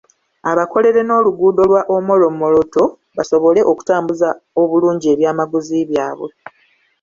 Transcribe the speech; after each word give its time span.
Abakolere 0.51 0.99
n'oluguudo 1.03 1.61
lwa 1.69 1.81
Omoro-Moroto 1.95 2.83
basobole 3.15 3.61
okutambuza 3.71 4.29
obulungi 4.61 5.05
ebyamaguzi 5.13 5.77
byabwe. 5.89 6.29